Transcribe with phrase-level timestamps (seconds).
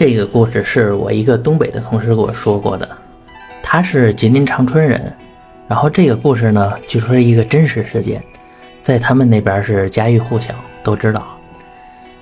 [0.00, 2.88] 这个故事是我一个东北的同事给我说过的，
[3.62, 5.14] 他是吉林长春人，
[5.68, 8.24] 然后这个故事呢，据说是一个真实事件，
[8.82, 11.22] 在他们那边是家喻户晓，都知道。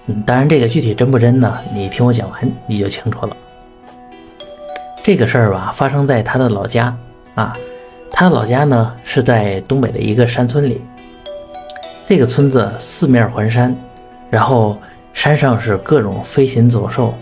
[0.06, 1.56] 嗯，当然这个具体真不真呢？
[1.72, 3.36] 你听我讲完你就清楚了。
[5.04, 6.92] 这个事儿吧，发生在他的老家
[7.36, 7.52] 啊，
[8.10, 10.82] 他老家呢是在东北的一个山村里，
[12.08, 13.72] 这个村子四面环山，
[14.30, 14.76] 然后
[15.12, 17.14] 山上是各种飞禽走兽。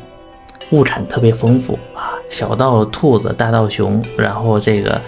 [0.72, 5.00] 物产特别丰富啊，小到兔子，大到熊，然后这个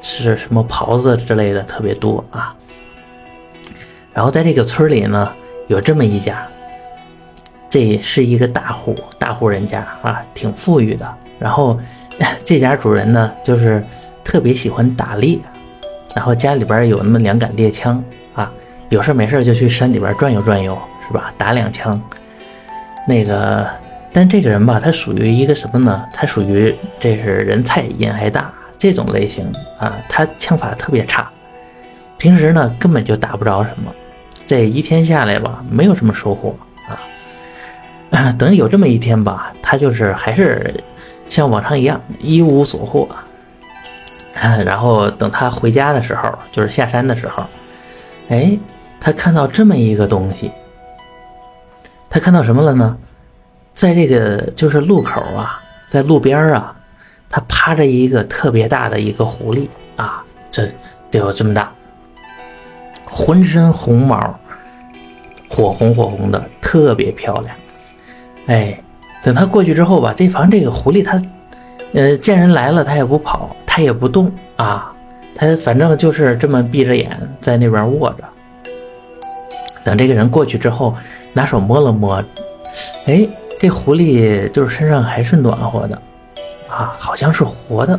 [0.00, 2.54] 是什么狍子之类的特别多啊。
[4.12, 5.28] 然后在这个村里呢，
[5.66, 6.46] 有这么一家，
[7.68, 11.14] 这是一个大户，大户人家啊，挺富裕的。
[11.38, 11.76] 然后
[12.44, 13.84] 这家主人呢，就是
[14.22, 15.36] 特别喜欢打猎，
[16.14, 18.02] 然后家里边有那么两杆猎枪
[18.34, 18.52] 啊，
[18.88, 20.78] 有事没事就去山里边转悠转悠，
[21.08, 21.34] 是吧？
[21.36, 22.00] 打两枪，
[23.08, 23.68] 那个。
[24.12, 26.04] 但这个人吧，他属于一个什么呢？
[26.12, 29.96] 他属于这是人菜瘾还大这种类型啊。
[30.08, 31.30] 他枪法特别差，
[32.18, 33.90] 平时呢根本就打不着什么。
[34.46, 36.54] 这一天下来吧，没有什么收获
[36.86, 38.32] 啊。
[38.38, 40.74] 等有这么一天吧，他就是还是
[41.30, 43.08] 像往常一样一无所获。
[44.34, 47.44] 然后等他回家的时候，就是下山的时候，
[48.28, 48.58] 哎，
[49.00, 50.50] 他看到这么一个东西。
[52.10, 52.94] 他看到什么了呢？
[53.74, 56.74] 在这个就是路口啊，在路边啊，
[57.28, 60.68] 他趴着一个特别大的一个狐狸啊，这
[61.10, 61.72] 得有这么大，
[63.06, 64.38] 浑身红毛，
[65.48, 67.56] 火红火红的，特别漂亮。
[68.46, 68.78] 哎，
[69.24, 71.20] 等他过去之后吧，这反正这个狐狸它，
[71.94, 74.92] 呃，见人来了它也不跑，它也不动啊，
[75.34, 78.24] 它反正就是这么闭着眼在那边卧着。
[79.82, 80.94] 等这个人过去之后，
[81.32, 82.22] 拿手摸了摸，
[83.06, 83.26] 哎。
[83.62, 85.94] 这狐狸就是身上还是暖和的，
[86.68, 87.96] 啊，好像是活的，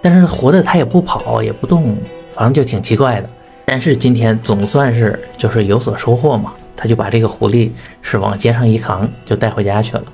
[0.00, 1.96] 但是活的它也不跑也不动，
[2.30, 3.28] 反正就挺奇怪的。
[3.64, 10.04] 但是今天总算是就是有所收获嘛，他就把这个狐狸是往肩上一扛，就带回家去了。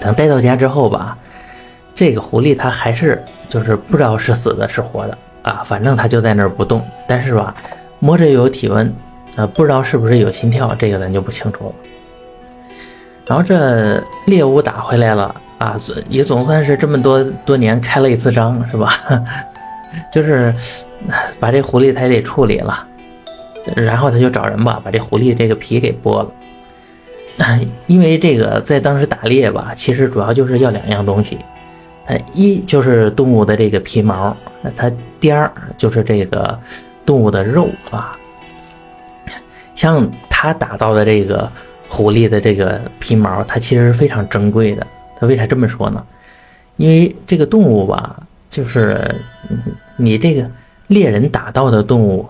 [0.00, 1.16] 等带到家之后吧，
[1.94, 6.82] 这个狐狸它还是就是不知道是死的是活的啊，反正它就在那儿不动。
[7.06, 7.54] 但是吧，
[8.00, 8.92] 摸着有体温，
[9.36, 11.72] 呃，不知道是不是有心跳，这个咱就不清楚了。
[13.28, 15.76] 然后这猎物打回来了啊，
[16.08, 18.90] 也总算是这么多多年开了一次张，是吧？
[20.10, 20.54] 就是
[21.38, 22.86] 把这狐狸他也得处理了，
[23.76, 26.30] 然后他就找人吧，把这狐狸这个皮给剥了。
[27.86, 31.38] 因为这个在当时打猎吧，其实主要就是要两样东西，
[32.06, 34.90] 呃，一就是动物的这个皮毛，那它
[35.20, 36.58] 第二就是这个
[37.04, 38.16] 动物的肉啊。
[39.74, 41.46] 像他打到的这个。
[41.88, 44.86] 狐狸的这个皮毛，它其实是非常珍贵的。
[45.18, 46.04] 它为啥这么说呢？
[46.76, 49.14] 因为这个动物吧，就是
[49.96, 50.48] 你这个
[50.86, 52.28] 猎人打到的动物，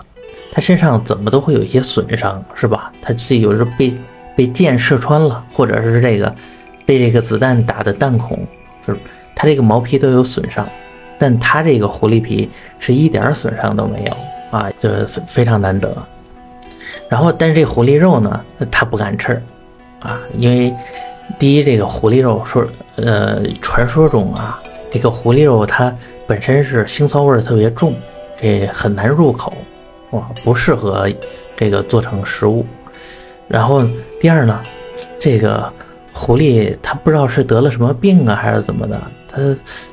[0.52, 2.90] 它身上怎么都会有一些损伤，是吧？
[3.02, 3.92] 它是有时候被
[4.34, 6.34] 被箭射穿了，或者是这个
[6.86, 8.38] 被这个子弹打的弹孔，
[8.86, 9.00] 就是
[9.34, 10.66] 它这个毛皮都有损伤。
[11.18, 12.48] 但它这个狐狸皮
[12.78, 15.94] 是一点损伤都没有啊，就是非常难得。
[17.08, 19.42] 然后，但是这狐狸肉呢，他不敢吃，
[20.00, 20.74] 啊，因为
[21.38, 22.66] 第一，这个狐狸肉说，
[22.96, 24.60] 呃，传说中啊，
[24.90, 25.94] 这个狐狸肉它
[26.26, 27.94] 本身是腥臊味特别重，
[28.40, 29.52] 这很难入口，
[30.10, 31.08] 哇，不适合
[31.56, 32.64] 这个做成食物。
[33.46, 33.82] 然后
[34.20, 34.60] 第二呢，
[35.18, 35.72] 这个
[36.12, 39.38] 狐狸它不知道是得了什么病啊，还是怎么的，它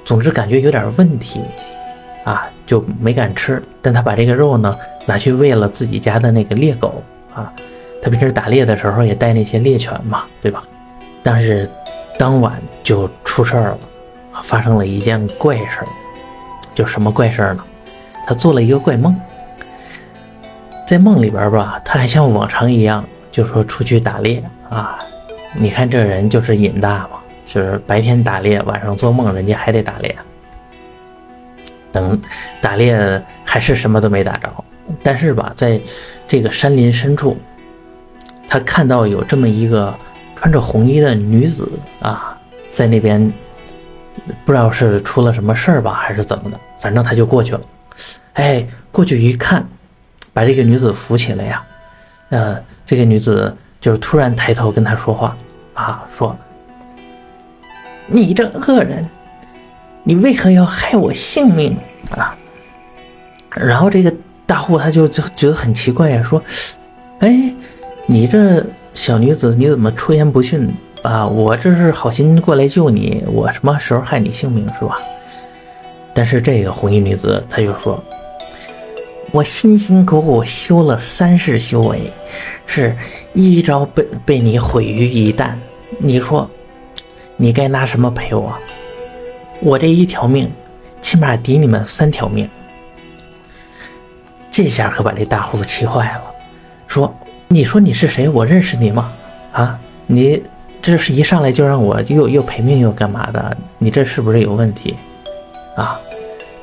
[0.03, 1.41] 总之感觉有点问题，
[2.25, 3.61] 啊，就没敢吃。
[3.81, 4.75] 但他把这个肉呢。
[5.07, 7.53] 拿去喂了自己家的那个猎狗啊，
[8.01, 10.63] 他平时打猎的时候也带那些猎犬嘛，对吧？
[11.21, 11.69] 但是
[12.17, 13.79] 当晚就出事儿了，
[14.41, 15.87] 发生了一件怪事儿，
[16.73, 17.63] 就什么怪事儿呢？
[18.25, 19.15] 他做了一个怪梦，
[20.87, 24.97] 在梦里边吧，他还像往常一样，就说出去打猎啊。
[25.53, 30.15] 你看这人就是瘾大嘛，就是白天打猎，晚上做梦，人家还得打猎。
[31.95, 32.21] 等
[32.61, 34.51] 打猎还是什么都没打着。
[35.01, 35.79] 但是吧，在
[36.27, 37.37] 这个山林深处，
[38.47, 39.93] 他看到有这么一个
[40.35, 41.67] 穿着红衣的女子
[42.01, 42.37] 啊，
[42.73, 43.31] 在那边，
[44.45, 47.61] 不知道是出了什么事儿吧，还是怎么的，反正他就过去了。
[48.33, 49.65] 哎，过去一看，
[50.33, 51.63] 把这个女子扶起来呀，
[52.29, 55.35] 呃，这个女子就是突然抬头跟他说话
[55.73, 56.37] 啊，说
[58.05, 59.07] ：“你这恶人，
[60.05, 61.75] 你为何要害我性命
[62.11, 62.33] 啊？”
[63.53, 64.13] 然后这个。
[64.47, 66.39] 大户他就就觉得很奇怪呀，说
[67.17, 67.51] ：“哎，
[68.05, 68.63] 你这
[68.93, 70.71] 小女子你怎么出言不逊，
[71.01, 74.99] 啊，我这是好心过来救你，我什么时候害你性命是吧？
[76.13, 77.99] 但是这个红衣女子她就说，
[79.31, 82.01] 我辛辛苦苦修了三世修为，
[82.67, 82.95] 是
[83.33, 85.53] 一朝被被你毁于一旦，
[85.97, 86.47] 你说
[87.35, 88.53] 你该拿什么赔我？
[89.61, 90.51] 我这一条命，
[91.01, 92.49] 起码抵你们三条命。
[94.51, 96.21] 这下可把这大户气坏了，
[96.87, 97.13] 说
[97.49, 98.29] ：“你说你是谁？
[98.29, 99.11] 我认识你吗？
[99.51, 100.41] 啊，你
[100.81, 103.57] 这是一上来就让我又又赔命又干嘛的？
[103.77, 104.95] 你这是不是有问题？
[105.75, 105.99] 啊？”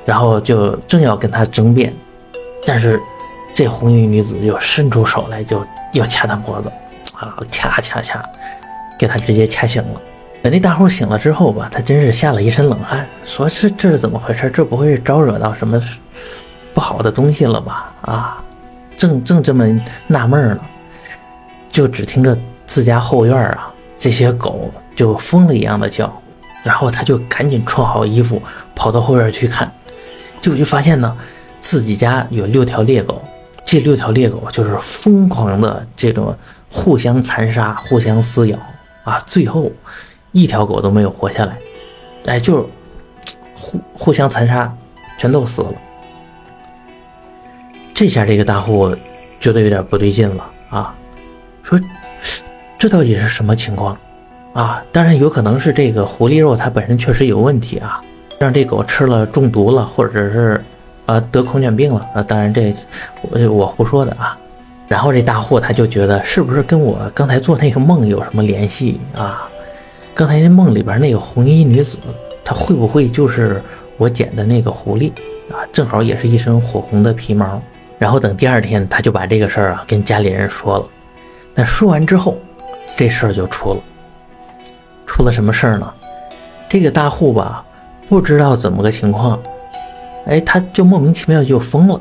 [0.06, 1.94] 然后就正要跟他争辩，
[2.66, 2.98] 但是
[3.54, 6.72] 这红衣女子又伸出手来，就要掐他脖子，
[7.14, 8.24] 啊，掐掐掐，
[8.98, 10.00] 给他直接掐醒了。
[10.42, 14.50] 等那大户醒了之后吧，他真是吓了一身冷汗，说：“这这是怎么回事？
[14.50, 15.80] 这不会是招惹到什么？”
[16.74, 17.92] 不好的东西了吧？
[18.00, 18.42] 啊，
[18.96, 19.64] 正正这么
[20.06, 20.60] 纳闷呢，
[21.70, 22.36] 就只听着
[22.66, 26.10] 自家后院啊，这些狗就疯了一样的叫，
[26.64, 28.42] 然后他就赶紧穿好衣服
[28.74, 29.70] 跑到后院去看，
[30.40, 31.14] 结果就发现呢，
[31.60, 33.22] 自己家有六条猎狗，
[33.66, 36.34] 这六条猎狗就是疯狂的这种
[36.70, 38.58] 互相残杀、互相撕咬
[39.04, 39.70] 啊，最后
[40.32, 41.56] 一条狗都没有活下来，
[42.26, 42.68] 哎，就
[43.54, 44.72] 互互相残杀，
[45.18, 45.72] 全都死了。
[47.94, 48.94] 这下这个大户
[49.38, 50.94] 觉得有点不对劲了啊，
[51.62, 51.78] 说
[52.78, 53.96] 这到底是什么情况
[54.54, 54.82] 啊？
[54.90, 58.02] 当然有可能是这个狐狸肉它本身确实有问题啊，
[58.40, 60.64] 让这狗吃了中毒了，或者是
[61.06, 62.22] 啊得狂犬病了啊。
[62.22, 62.74] 当然这
[63.20, 64.36] 我我胡说的啊。
[64.88, 69.48] 然后这大户他就觉得是不是跟我刚才做那个梦有什么联系啊？
[70.14, 71.98] 刚才那梦里边那个红衣女子，
[72.44, 73.62] 她会不会就是
[73.96, 75.10] 我捡的那个狐狸
[75.50, 75.64] 啊？
[75.72, 77.60] 正好也是一身火红的皮毛。
[77.98, 80.86] 然后等第二天，他就把这个事儿啊跟家里人说了。
[81.54, 82.36] 那说完之后，
[82.96, 83.80] 这事儿就出了。
[85.06, 85.92] 出了什么事儿呢？
[86.68, 87.64] 这个大户吧，
[88.08, 89.38] 不知道怎么个情况，
[90.26, 91.94] 哎，他就莫名其妙就疯了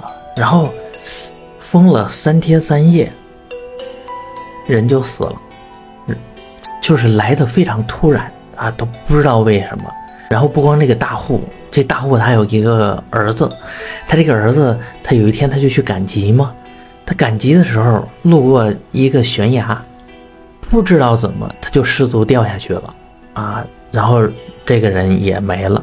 [0.00, 0.10] 啊。
[0.36, 0.70] 然后
[1.60, 3.12] 疯了三天三夜，
[4.66, 5.34] 人就死了，
[6.82, 9.84] 就是来的非常突然啊，都不知道为什么。
[10.28, 11.40] 然后不光那个大户。
[11.70, 13.48] 这大户他有一个儿子，
[14.06, 16.52] 他这个儿子他有一天他就去赶集嘛，
[17.06, 19.80] 他赶集的时候路过一个悬崖，
[20.68, 22.94] 不知道怎么他就失足掉下去了
[23.32, 24.20] 啊，然后
[24.66, 25.82] 这个人也没了，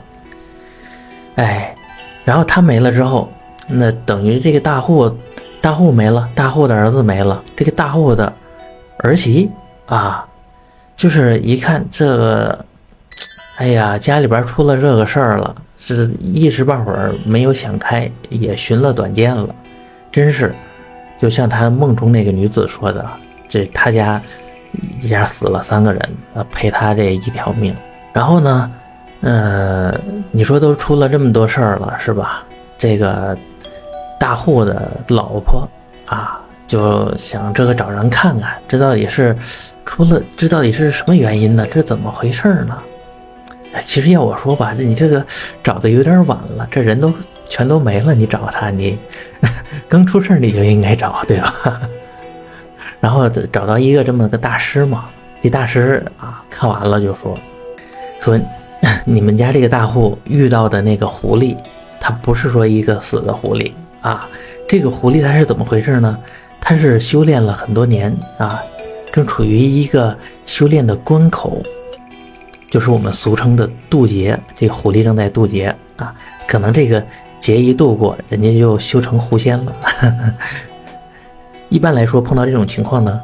[1.37, 1.75] 哎，
[2.23, 3.27] 然后他没了之后，
[3.67, 5.11] 那等于这个大户
[5.59, 8.31] 大户没了，大户的儿子没了，这个大户的
[8.97, 9.49] 儿媳
[9.87, 10.23] 啊，
[10.99, 12.65] 就是一看这个。
[13.55, 19.53] 哎呀，家里边出了这个事儿了，是一时半会儿没有想开，也寻了短见了，
[20.13, 20.55] 真是，
[21.19, 23.05] 就像他梦中那个女子说的，
[23.49, 24.21] 这他家
[25.01, 27.75] 一家死了三个人，呃，赔他这一条命。
[28.13, 28.71] 然后呢，
[29.19, 29.93] 呃，
[30.31, 32.45] 你说都出了这么多事儿了，是吧？
[32.77, 33.37] 这个
[34.17, 35.67] 大户的老婆
[36.05, 39.35] 啊，就想这个找人看看，这到底是
[39.85, 41.65] 出了，这到底是什么原因呢？
[41.71, 42.77] 这怎么回事呢？
[43.73, 45.25] 哎，其实要我说吧，你这个
[45.63, 47.11] 找的有点晚了，这人都
[47.49, 48.99] 全都没了，你找他，你
[49.89, 51.81] 刚出事你就应该找，对吧？
[53.01, 55.09] 然后找到一个这么个大师嘛，
[55.41, 57.33] 这大师啊看完了就说
[58.21, 58.39] 说
[59.05, 61.57] 你们家这个大户遇到的那个狐狸，
[61.99, 63.71] 它不是说一个死的狐狸
[64.01, 64.27] 啊，
[64.67, 66.15] 这个狐狸它是怎么回事呢？
[66.61, 68.61] 它是修炼了很多年啊，
[69.11, 71.61] 正处于一个修炼的关口。
[72.69, 76.13] 就是我们俗称的渡劫，这个狐狸正在渡劫啊，
[76.47, 77.03] 可能这个
[77.39, 79.73] 劫一渡过，人家就修成狐仙了。
[81.69, 83.19] 一般来说，碰到这种情况呢，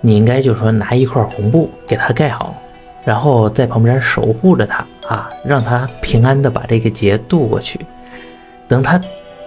[0.00, 2.56] 你应该就是说拿一块红布给他盖好，
[3.04, 7.78] 然后在旁边守护着他啊，让他平安的把这个劫渡过去。
[8.66, 9.00] 等他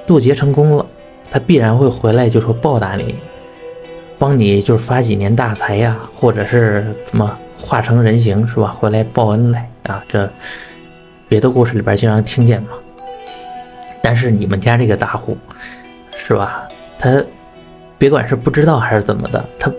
[0.07, 0.85] 渡劫成功了，
[1.31, 3.15] 他必然会回来，就说报答你，
[4.19, 7.37] 帮你就是发几年大财呀，或者是怎么。
[7.63, 8.69] 化成人形是吧？
[8.69, 10.03] 回来报恩来啊！
[10.09, 10.27] 这
[11.29, 12.69] 别的故事里边经常听见嘛。
[14.01, 15.37] 但是你们家这个大户
[16.17, 16.67] 是吧？
[16.97, 17.23] 他
[17.99, 19.71] 别管是不知道还是怎么的，他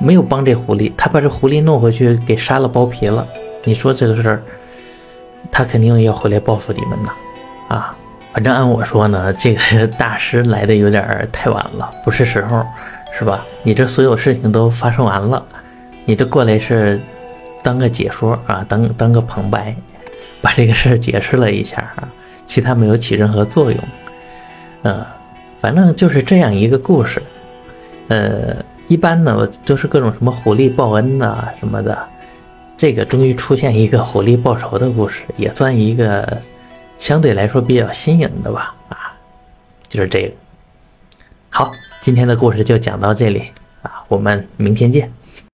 [0.00, 3.28] 没有帮这狐狸，他把这狐狸弄回去给杀了剥皮了。
[3.64, 4.42] 你说这个事儿，
[5.50, 7.12] 他肯定要回来报复你们呐！
[7.68, 7.96] 啊，
[8.32, 12.64] 反正按我说呢，这个 大师来的有点太晚了，不是时候，
[13.12, 13.44] 是吧？
[13.62, 15.44] 你这所有事情都发生完了。
[16.04, 16.98] 你这过来是
[17.62, 19.76] 当个解说啊，当当个旁白，
[20.40, 22.08] 把这个事儿解释了一下啊，
[22.46, 23.78] 其他没有起任何作用。
[24.82, 25.06] 呃，
[25.60, 27.22] 反正就是这样一个故事。
[28.08, 28.56] 呃，
[28.88, 31.96] 一般呢都是各种什么狐狸报恩呐什么的，
[32.76, 36.40] 这个终于出现一个狐狸报仇的故事，也算一个
[37.02, 38.72] 相对来说比较新颖的吧。
[38.88, 39.12] 啊，
[39.88, 40.30] 就是这个。
[41.50, 43.50] 好，今天的故事就讲到这里
[43.82, 45.12] 啊，我们明天见。